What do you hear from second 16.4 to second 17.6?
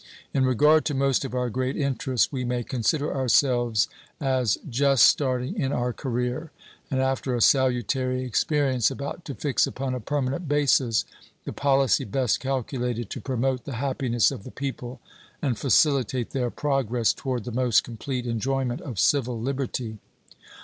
progress toward the